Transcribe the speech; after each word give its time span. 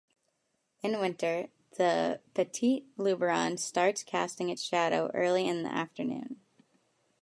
In 0.81 0.99
winter, 0.99 1.49
the 1.77 2.21
Petit 2.33 2.87
Luberon 2.97 3.57
starts 3.59 4.01
casting 4.01 4.49
its 4.49 4.63
shadow 4.63 5.11
early 5.13 5.47
in 5.47 5.61
the 5.61 5.71
afternoon. 5.71 6.41